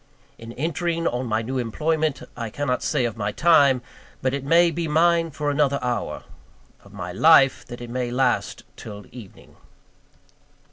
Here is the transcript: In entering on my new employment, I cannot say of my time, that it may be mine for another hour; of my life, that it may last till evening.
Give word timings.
In 0.39 0.51
entering 0.53 1.05
on 1.05 1.27
my 1.27 1.43
new 1.43 1.59
employment, 1.59 2.23
I 2.35 2.49
cannot 2.49 2.81
say 2.81 3.05
of 3.05 3.17
my 3.17 3.31
time, 3.31 3.83
that 4.23 4.33
it 4.33 4.43
may 4.43 4.71
be 4.71 4.87
mine 4.87 5.29
for 5.29 5.51
another 5.51 5.77
hour; 5.83 6.23
of 6.83 6.91
my 6.91 7.11
life, 7.11 7.63
that 7.67 7.81
it 7.81 7.89
may 7.91 8.09
last 8.09 8.63
till 8.75 9.05
evening. 9.11 9.57